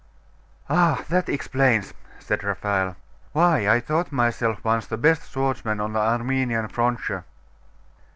Ah, 0.67 1.05
that 1.09 1.29
explains,' 1.29 1.93
said 2.17 2.43
Raphael, 2.43 2.95
why, 3.33 3.69
I 3.69 3.79
thought 3.79 4.11
myself 4.11 4.65
once 4.65 4.87
the 4.87 4.97
best 4.97 5.21
swordsman 5.31 5.79
on 5.79 5.93
the 5.93 5.99
Armenian 5.99 6.69
frontier.... 6.69 7.23